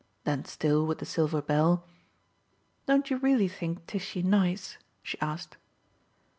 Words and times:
Then 0.23 0.45
still 0.45 0.83
with 0.87 0.97
the 0.97 1.05
silver 1.05 1.43
bell, 1.43 1.83
"Don't 2.87 3.11
you 3.11 3.17
really 3.17 3.47
think 3.47 3.85
Tishy 3.85 4.23
nice?" 4.23 4.79
she 5.03 5.21
asked. 5.21 5.57